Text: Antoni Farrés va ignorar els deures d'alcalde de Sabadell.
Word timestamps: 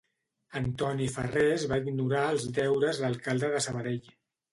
Antoni 0.59 1.09
Farrés 1.15 1.65
va 1.73 1.77
ignorar 1.89 2.21
els 2.29 2.47
deures 2.55 3.03
d'alcalde 3.03 3.51
de 3.53 3.61
Sabadell. 3.67 4.09